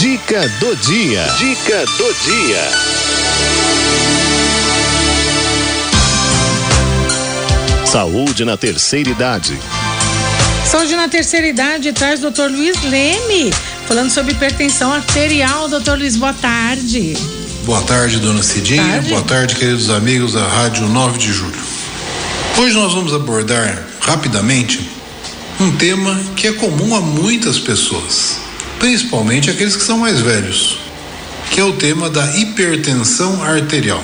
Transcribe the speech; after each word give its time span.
Dica 0.00 0.48
do 0.60 0.74
dia. 0.76 1.22
Dica 1.36 1.84
do 1.98 2.14
dia. 2.24 2.70
Saúde 7.84 8.46
na 8.46 8.56
terceira 8.56 9.10
idade. 9.10 9.60
Saúde 10.64 10.96
na 10.96 11.06
terceira 11.06 11.46
idade 11.46 11.92
traz 11.92 12.24
o 12.24 12.30
Dr. 12.30 12.50
Luiz 12.50 12.82
Leme, 12.84 13.52
falando 13.86 14.08
sobre 14.10 14.32
hipertensão 14.32 14.90
arterial. 14.90 15.68
Doutor 15.68 15.98
Luiz, 15.98 16.16
boa 16.16 16.32
tarde. 16.32 17.14
Boa 17.66 17.82
tarde, 17.82 18.20
dona 18.20 18.42
Cidinha. 18.42 18.82
Tarde. 18.82 19.08
Boa 19.10 19.22
tarde, 19.22 19.54
queridos 19.54 19.90
amigos 19.90 20.32
da 20.32 20.48
Rádio 20.48 20.88
9 20.88 21.18
de 21.18 21.30
Julho. 21.30 21.60
Hoje 22.56 22.74
nós 22.74 22.94
vamos 22.94 23.12
abordar 23.12 23.86
rapidamente 24.00 24.80
um 25.60 25.76
tema 25.76 26.18
que 26.36 26.46
é 26.46 26.52
comum 26.52 26.96
a 26.96 27.02
muitas 27.02 27.58
pessoas, 27.58 28.38
principalmente 28.80 29.50
aqueles 29.50 29.76
que 29.76 29.84
são 29.84 29.98
mais 29.98 30.20
velhos, 30.20 30.78
que 31.50 31.60
é 31.60 31.64
o 31.64 31.74
tema 31.74 32.08
da 32.08 32.36
hipertensão 32.36 33.42
arterial, 33.44 34.02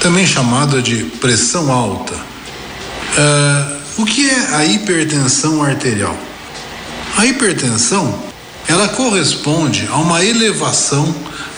também 0.00 0.26
chamada 0.26 0.80
de 0.80 1.04
pressão 1.20 1.70
alta. 1.70 2.14
Uh, 2.14 3.80
o 3.98 4.06
que 4.06 4.30
é 4.30 4.54
a 4.54 4.64
hipertensão 4.64 5.62
arterial? 5.62 6.16
A 7.18 7.26
hipertensão 7.26 8.30
ela 8.68 8.88
corresponde 8.88 9.88
a 9.90 9.96
uma 9.96 10.24
elevação 10.24 11.12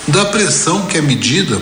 da 0.09 0.25
pressão 0.25 0.87
que 0.87 0.97
é 0.97 1.03
medida, 1.03 1.61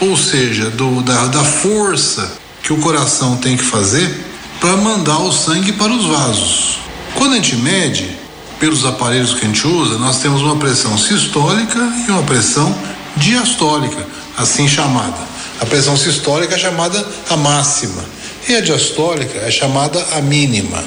ou 0.00 0.16
seja, 0.16 0.70
do, 0.70 1.02
da, 1.02 1.26
da 1.26 1.42
força 1.42 2.38
que 2.62 2.72
o 2.72 2.78
coração 2.78 3.36
tem 3.38 3.56
que 3.56 3.64
fazer 3.64 4.24
para 4.60 4.76
mandar 4.76 5.18
o 5.18 5.32
sangue 5.32 5.72
para 5.72 5.92
os 5.92 6.06
vasos. 6.06 6.78
Quando 7.16 7.32
a 7.32 7.36
gente 7.36 7.56
mede, 7.56 8.16
pelos 8.58 8.84
aparelhos 8.84 9.34
que 9.34 9.44
a 9.44 9.48
gente 9.48 9.66
usa, 9.66 9.98
nós 9.98 10.20
temos 10.20 10.42
uma 10.42 10.56
pressão 10.56 10.96
sistólica 10.98 11.78
e 12.06 12.10
uma 12.10 12.22
pressão 12.22 12.76
diastólica, 13.16 14.06
assim 14.36 14.68
chamada. 14.68 15.16
A 15.60 15.66
pressão 15.66 15.96
sistólica 15.96 16.54
é 16.54 16.58
chamada 16.58 17.04
a 17.30 17.36
máxima 17.36 18.04
e 18.48 18.54
a 18.54 18.60
diastólica 18.60 19.38
é 19.38 19.50
chamada 19.50 20.04
a 20.12 20.20
mínima. 20.20 20.82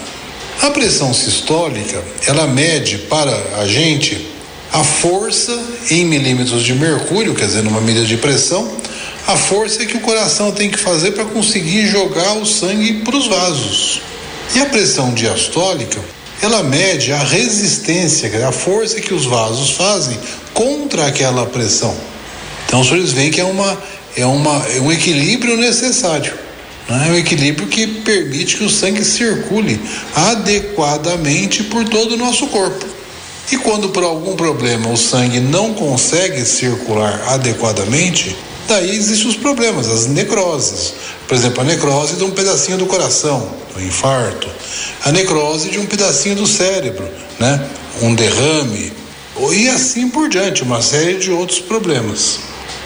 A 0.62 0.70
pressão 0.70 1.14
sistólica, 1.14 2.04
ela 2.28 2.48
mede 2.48 2.98
para 2.98 3.36
a 3.60 3.66
gente 3.66 4.28
a 4.72 4.84
força 4.84 5.60
em 5.90 6.06
milímetros 6.06 6.64
de 6.64 6.74
mercúrio, 6.74 7.36
quer 7.36 7.46
dizer, 7.46 7.64
numa 7.64 7.82
medida 7.82 8.06
de 8.06 8.18
pressão, 8.18 8.72
a 9.28 9.36
força 9.36 9.86
que 9.86 9.98
o 9.98 10.02
coração 10.02 10.52
tem 10.52 10.70
que 10.70 10.78
fazer 10.78 11.12
para 11.12 11.26
conseguir 11.26 11.88
jogar 11.88 12.34
o 12.34 12.46
sangue 12.46 13.02
para 13.02 13.16
os 13.16 13.28
vasos. 13.28 14.02
E 14.56 14.60
a 14.60 14.66
pressão 14.66 15.14
diastólica, 15.14 16.00
ela 16.42 16.64
mede 16.64 17.12
a 17.14 17.24
resistência, 17.24 18.48
a 18.48 18.52
força 18.52 19.00
que 19.00 19.14
os 19.14 19.26
vasos 19.26 19.72
fazem 19.72 20.18
contra 20.54 21.08
aquela 21.08 21.46
pressão. 21.46 21.96
Então, 22.66 22.84
senhores 22.84 23.12
veem 23.12 23.30
que 23.30 23.40
é, 23.42 23.44
uma, 23.44 23.78
é, 24.16 24.26
uma, 24.26 24.66
é 24.68 24.80
um 24.80 24.92
equilíbrio 24.92 25.58
necessário. 25.58 26.34
Né? 26.90 27.08
É 27.10 27.12
um 27.12 27.18
equilíbrio 27.18 27.68
que 27.68 27.86
permite 27.86 28.58
que 28.58 28.64
o 28.64 28.70
sangue 28.70 29.04
circule 29.04 29.80
adequadamente 30.16 31.64
por 31.64 31.88
todo 31.88 32.14
o 32.14 32.18
nosso 32.18 32.48
corpo. 32.48 32.86
E 33.52 33.58
quando 33.58 33.90
por 33.90 34.04
algum 34.04 34.36
problema 34.36 34.90
o 34.90 34.98
sangue 34.98 35.40
não 35.40 35.74
consegue 35.74 36.46
circular 36.46 37.22
adequadamente, 37.28 38.36
daí 38.68 38.96
existem 38.96 39.30
os 39.30 39.36
problemas, 39.36 39.88
as 39.90 40.08
necroses. 40.08 40.94
Por 41.28 41.36
exemplo, 41.36 41.62
a 41.62 41.64
necrose 41.64 42.16
de 42.16 42.24
um 42.24 42.32
pedacinho 42.32 42.78
do 42.78 42.86
coração, 42.86 43.48
do 43.74 43.84
infarto, 43.84 44.50
a 45.06 45.12
necrose 45.12 45.70
de 45.70 45.80
um 45.80 45.86
pedacinho 45.86 46.36
do 46.36 46.48
cérebro, 46.48 47.08
né? 47.40 47.64
Um 48.02 48.16
derrame, 48.16 48.92
e 49.54 49.70
assim 49.70 50.10
por 50.10 50.30
diante, 50.30 50.64
uma 50.64 50.82
série 50.82 51.18
de 51.18 51.32
outros 51.32 51.60
problemas. 51.60 52.40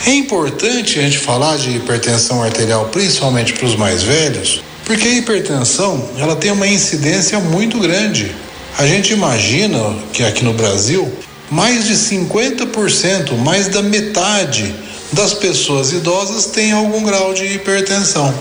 É 0.06 0.12
importante 0.12 1.00
a 1.00 1.02
gente 1.02 1.18
falar 1.18 1.58
de 1.58 1.72
hipertensão 1.72 2.44
arterial, 2.44 2.86
principalmente 2.92 3.54
para 3.54 3.66
os 3.66 3.76
mais 3.76 4.04
velhos, 4.04 4.62
porque 4.86 5.08
a 5.08 5.14
hipertensão 5.14 6.10
ela 6.18 6.36
tem 6.36 6.52
uma 6.52 6.68
incidência 6.68 7.40
muito 7.40 7.80
grande. 7.80 8.36
A 8.78 8.86
gente 8.86 9.14
imagina 9.14 9.96
que 10.14 10.24
aqui 10.24 10.44
no 10.44 10.54
Brasil 10.54 11.12
mais 11.50 11.86
de 11.86 11.94
50%, 11.94 13.38
mais 13.38 13.68
da 13.68 13.82
metade 13.82 14.74
das 15.12 15.34
pessoas 15.34 15.92
idosas 15.92 16.48
têm 16.48 16.72
algum 16.72 17.04
grau 17.04 17.34
de 17.34 17.46
hipertensão 17.46 18.34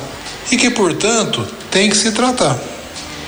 e 0.50 0.56
que, 0.56 0.70
portanto, 0.70 1.46
tem 1.70 1.90
que 1.90 1.96
se 1.96 2.12
tratar. 2.12 2.58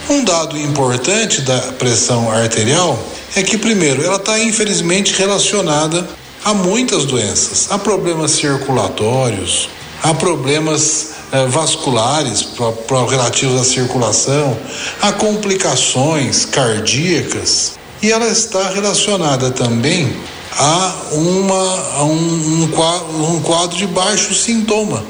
Um 0.09 0.23
dado 0.25 0.57
importante 0.57 1.41
da 1.41 1.59
pressão 1.79 2.31
arterial 2.31 2.99
é 3.35 3.43
que, 3.43 3.59
primeiro, 3.59 4.05
ela 4.05 4.17
está 4.17 4.39
infelizmente 4.39 5.13
relacionada 5.15 6.09
a 6.45 6.55
muitas 6.55 7.05
doenças. 7.05 7.67
Há 7.71 7.79
problemas 7.79 8.31
circulatórios, 8.33 9.69
há 10.03 10.15
problemas 10.15 11.11
eh, 11.33 11.47
vasculares 11.47 12.43
pro, 12.45 12.73
pro, 12.73 13.07
relativos 13.07 13.61
à 13.61 13.65
circulação, 13.65 14.57
há 15.03 15.13
complicações 15.13 16.45
cardíacas 16.45 17.73
e 18.01 18.13
ela 18.13 18.29
está 18.29 18.71
relacionada 18.71 19.51
também 19.51 20.15
a, 20.59 20.95
uma, 21.13 22.03
um, 22.05 22.69
quadro, 22.69 23.25
um 23.25 23.41
quadro 23.43 23.77
de 23.77 23.87
baixo 23.87 24.35
sintoma. 24.35 25.05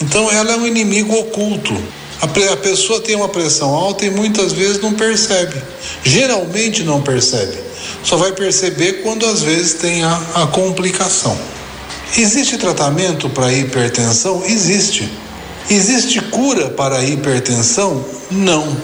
Então, 0.00 0.30
ela 0.30 0.52
é 0.52 0.56
um 0.56 0.66
inimigo 0.66 1.14
oculto. 1.14 1.74
A, 2.20 2.52
a 2.52 2.56
pessoa 2.56 3.00
tem 3.00 3.16
uma 3.16 3.28
pressão 3.28 3.74
alta 3.74 4.04
e 4.04 4.10
muitas 4.10 4.52
vezes 4.52 4.80
não 4.80 4.92
percebe. 4.92 5.60
Geralmente 6.04 6.82
não 6.82 7.00
percebe. 7.00 7.58
Só 8.04 8.16
vai 8.16 8.32
perceber 8.32 9.02
quando 9.02 9.26
às 9.26 9.42
vezes 9.42 9.74
tem 9.74 10.02
a, 10.02 10.22
a 10.34 10.46
complicação. 10.46 11.38
Existe 12.16 12.58
tratamento 12.58 13.28
para 13.30 13.52
hipertensão? 13.52 14.42
Existe. 14.44 15.08
Existe 15.70 16.20
cura 16.20 16.68
para 16.68 16.98
a 16.98 17.04
hipertensão? 17.04 18.04
Não. 18.30 18.76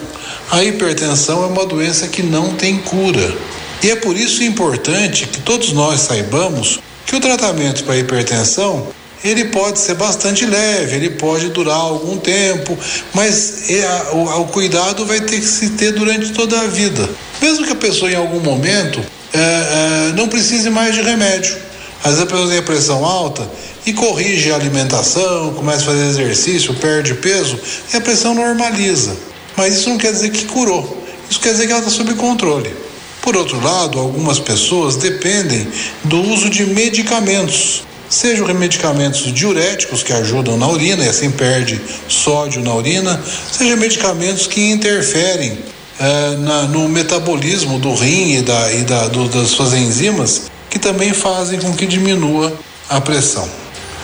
A 0.51 0.63
hipertensão 0.63 1.43
é 1.43 1.47
uma 1.47 1.67
doença 1.67 2.07
que 2.07 2.23
não 2.23 2.55
tem 2.55 2.79
cura. 2.79 3.35
E 3.83 3.91
é 3.91 3.97
por 3.97 4.17
isso 4.17 4.43
importante 4.43 5.27
que 5.27 5.41
todos 5.41 5.73
nós 5.73 6.01
saibamos 6.01 6.81
que 7.05 7.15
o 7.15 7.21
tratamento 7.21 7.85
para 7.85 7.97
hipertensão 7.97 8.87
ele 9.25 9.47
pode 9.47 9.79
ser 9.79 9.95
bastante 9.95 10.45
leve, 10.45 10.97
ele 10.97 11.11
pode 11.11 11.49
durar 11.49 11.77
algum 11.77 12.19
tempo, 12.19 12.79
mas 13.15 13.71
é, 13.71 13.89
o, 14.13 14.45
cuidado 14.47 15.07
vai 15.07 15.21
ter 15.21 15.41
que 15.41 15.47
se 15.47 15.71
ter 15.71 15.93
durante 15.93 16.33
toda 16.33 16.61
a 16.61 16.67
vida. 16.67 17.09
Mesmo 17.41 17.65
que 17.65 17.73
a 17.73 17.77
pessoa 17.77 18.11
em 18.11 18.15
algum 18.15 18.41
momento 18.41 19.01
é, 19.33 19.39
é, 19.39 20.13
não 20.15 20.29
precise 20.29 20.71
mais 20.71 20.95
de 20.95 21.03
remédio. 21.03 21.57
Às 22.05 22.13
vezes 22.13 22.23
a 22.23 22.27
pessoa 22.27 22.49
tem 22.49 22.59
a 22.59 22.63
pressão 22.63 23.05
alta 23.05 23.49
e 23.85 23.93
corrige 23.93 24.53
a 24.53 24.55
alimentação, 24.55 25.55
começa 25.55 25.83
a 25.83 25.87
fazer 25.87 26.07
exercício, 26.07 26.75
perde 26.75 27.15
peso 27.15 27.59
e 27.93 27.97
a 27.97 28.01
pressão 28.01 28.35
normaliza. 28.35 29.17
Mas 29.57 29.77
isso 29.77 29.89
não 29.89 29.99
quer 29.99 30.13
dizer 30.13 30.31
que 30.31 30.45
curou. 30.45 31.05
Isso 31.29 31.41
quer 31.41 31.53
dizer 31.53 31.67
que 31.67 31.73
ela 31.73 31.81
está 31.81 31.91
sob 31.91 32.15
controle. 32.15 32.86
Por 33.27 33.37
outro 33.37 33.61
lado, 33.61 33.99
algumas 33.99 34.39
pessoas 34.39 34.95
dependem 34.95 35.67
do 36.05 36.23
uso 36.31 36.49
de 36.49 36.65
medicamentos, 36.65 37.83
sejam 38.09 38.47
medicamentos 38.55 39.33
diuréticos 39.35 40.05
que 40.05 40.13
ajudam 40.13 40.57
na 40.57 40.69
urina 40.69 41.05
e 41.05 41.09
assim 41.09 41.33
perde 41.33 41.81
sódio 42.09 42.63
na 42.63 42.73
urina, 42.73 43.21
sejam 43.51 43.79
medicamentos 43.79 44.47
que 44.47 44.71
interferem 44.71 45.59
eh, 45.99 46.37
na, 46.39 46.63
no 46.69 46.89
metabolismo 46.89 47.81
do 47.81 47.93
rim 47.95 48.37
e, 48.37 48.43
da, 48.43 48.73
e 48.73 48.85
da, 48.85 49.09
do, 49.09 49.29
das 49.29 49.49
suas 49.49 49.73
enzimas, 49.75 50.43
que 50.71 50.79
também 50.79 51.13
fazem 51.13 51.59
com 51.59 51.75
que 51.75 51.85
diminua 51.85 52.57
a 52.89 53.01
pressão. 53.01 53.49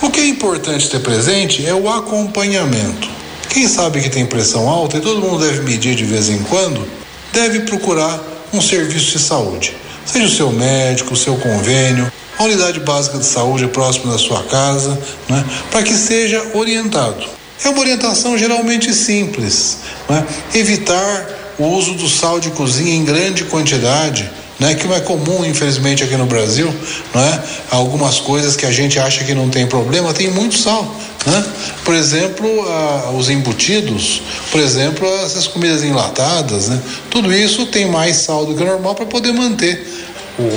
O 0.00 0.10
que 0.10 0.18
é 0.18 0.26
importante 0.26 0.90
ter 0.90 0.98
presente 0.98 1.64
é 1.64 1.72
o 1.72 1.88
acompanhamento. 1.88 3.08
Quem 3.48 3.68
sabe 3.68 4.00
que 4.00 4.10
tem 4.10 4.26
pressão 4.26 4.68
alta 4.68 4.96
e 4.96 5.00
todo 5.00 5.20
mundo 5.20 5.46
deve 5.46 5.60
medir 5.60 5.94
de 5.94 6.04
vez 6.04 6.28
em 6.28 6.42
quando, 6.42 6.84
deve 7.32 7.60
procurar 7.60 8.31
um 8.52 8.60
serviço 8.60 9.12
de 9.12 9.18
saúde, 9.18 9.74
seja 10.04 10.26
o 10.26 10.30
seu 10.30 10.50
médico, 10.52 11.14
o 11.14 11.16
seu 11.16 11.36
convênio, 11.36 12.10
a 12.38 12.44
unidade 12.44 12.80
básica 12.80 13.18
de 13.18 13.24
saúde 13.24 13.66
próxima 13.68 14.12
da 14.12 14.18
sua 14.18 14.42
casa, 14.44 14.98
né, 15.28 15.44
para 15.70 15.82
que 15.82 15.94
seja 15.94 16.42
orientado. 16.54 17.24
É 17.64 17.68
uma 17.68 17.80
orientação 17.80 18.36
geralmente 18.36 18.92
simples, 18.92 19.78
né? 20.08 20.26
evitar 20.52 21.28
o 21.58 21.64
uso 21.66 21.94
do 21.94 22.08
sal 22.08 22.40
de 22.40 22.50
cozinha 22.50 22.94
em 22.94 23.04
grande 23.04 23.44
quantidade, 23.44 24.28
né, 24.62 24.76
que 24.76 24.90
é 24.92 25.00
comum, 25.00 25.44
infelizmente, 25.44 26.04
aqui 26.04 26.16
no 26.16 26.24
Brasil, 26.24 26.72
né? 27.12 27.42
Algumas 27.68 28.20
coisas 28.20 28.54
que 28.54 28.64
a 28.64 28.70
gente 28.70 28.96
acha 28.96 29.24
que 29.24 29.34
não 29.34 29.50
tem 29.50 29.66
problema, 29.66 30.14
tem 30.14 30.30
muito 30.30 30.56
sal, 30.56 30.96
né? 31.26 31.44
Por 31.84 31.96
exemplo, 31.96 32.46
a, 32.68 33.10
os 33.10 33.28
embutidos, 33.28 34.22
por 34.52 34.60
exemplo, 34.60 35.04
essas 35.24 35.48
comidas 35.48 35.82
enlatadas, 35.82 36.68
né? 36.68 36.80
Tudo 37.10 37.32
isso 37.32 37.66
tem 37.66 37.86
mais 37.86 38.18
sal 38.18 38.46
do 38.46 38.54
que 38.54 38.62
o 38.62 38.66
normal 38.66 38.94
para 38.94 39.04
poder 39.04 39.32
manter, 39.32 39.84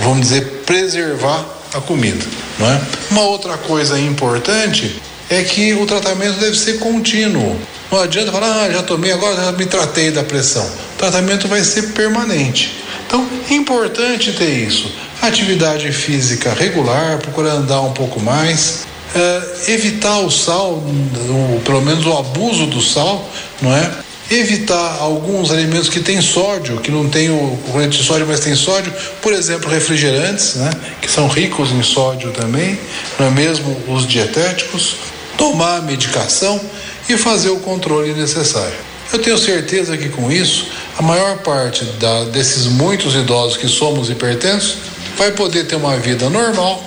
vamos 0.03 0.21
dizer, 0.21 0.61
preservar 0.67 1.43
a 1.73 1.81
comida, 1.81 2.23
não 2.59 2.67
é? 2.67 2.81
Uma 3.09 3.21
outra 3.21 3.57
coisa 3.57 3.99
importante 3.99 5.01
é 5.31 5.41
que 5.41 5.73
o 5.73 5.87
tratamento 5.87 6.39
deve 6.39 6.55
ser 6.55 6.77
contínuo. 6.77 7.59
Não 7.91 7.99
adianta 8.01 8.31
falar, 8.31 8.65
ah, 8.65 8.71
já 8.71 8.83
tomei, 8.83 9.11
agora 9.11 9.35
já 9.45 9.51
me 9.51 9.65
tratei 9.65 10.11
da 10.11 10.23
pressão. 10.23 10.63
O 10.63 10.97
tratamento 10.99 11.47
vai 11.47 11.63
ser 11.63 11.93
permanente. 11.93 12.84
Então, 13.07 13.27
é 13.49 13.53
importante 13.53 14.31
ter 14.33 14.49
isso. 14.49 14.91
atividade 15.21 15.91
física 15.91 16.53
regular, 16.53 17.17
procurar 17.19 17.53
andar 17.53 17.81
um 17.81 17.93
pouco 17.93 18.19
mais, 18.19 18.85
uh, 19.15 19.71
evitar 19.71 20.19
o 20.19 20.29
sal, 20.29 20.73
o, 20.73 21.61
pelo 21.63 21.81
menos 21.81 22.05
o 22.05 22.17
abuso 22.17 22.65
do 22.67 22.81
sal, 22.81 23.27
não 23.61 23.75
é? 23.75 23.91
Evitar 24.29 24.97
alguns 24.99 25.51
alimentos 25.51 25.87
que 25.87 25.99
têm 25.99 26.19
sódio, 26.19 26.77
que 26.77 26.91
não 26.91 27.07
tem 27.07 27.29
o 27.29 27.57
corrente 27.71 27.99
de 27.99 28.03
sódio, 28.03 28.25
mas 28.27 28.39
tem 28.39 28.55
sódio, 28.55 28.91
por 29.21 29.33
exemplo, 29.33 29.69
refrigerantes, 29.69 30.55
né? 30.55 30.69
Que 31.01 31.09
são 31.09 31.27
ricos 31.27 31.71
em 31.71 31.83
sódio 31.83 32.31
também, 32.31 32.77
não 33.19 33.27
é 33.27 33.29
mesmo 33.29 33.77
os 33.87 34.07
dietéticos, 34.07 34.95
tomar 35.37 35.81
medicação 35.83 36.59
e 37.07 37.17
fazer 37.17 37.49
o 37.49 37.57
controle 37.57 38.13
necessário. 38.13 38.77
Eu 39.13 39.19
tenho 39.19 39.37
certeza 39.37 39.95
que 39.95 40.09
com 40.09 40.31
isso, 40.31 40.67
a 40.97 41.01
maior 41.01 41.37
parte 41.39 41.83
da, 41.99 42.25
desses 42.25 42.65
muitos 42.65 43.15
idosos 43.15 43.57
que 43.57 43.67
somos 43.67 44.09
hipertensos 44.09 44.77
vai 45.17 45.31
poder 45.31 45.65
ter 45.65 45.75
uma 45.75 45.97
vida 45.97 46.29
normal 46.29 46.83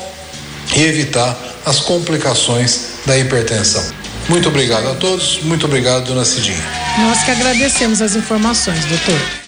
e 0.75 0.83
evitar 0.83 1.37
as 1.65 1.81
complicações 1.81 2.89
da 3.07 3.19
hipertensão. 3.19 3.85
Muito 4.29 4.49
obrigado 4.49 4.89
a 4.89 4.95
todos, 4.95 5.41
muito 5.43 5.67
obrigado, 5.67 6.05
dona 6.05 6.25
Cidinha. 6.25 6.63
Nós 6.99 7.23
que 7.25 7.31
agradecemos 7.31 8.03
as 8.03 8.15
informações, 8.15 8.85
doutor. 8.85 9.39